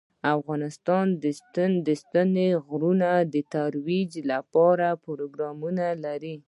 افغانستان 0.35 1.05
د 1.85 1.87
ستوني 2.01 2.49
غرونه 2.67 3.09
د 3.33 3.35
ترویج 3.53 4.11
لپاره 4.31 4.87
پروګرامونه 5.05 5.85
لري. 6.05 6.35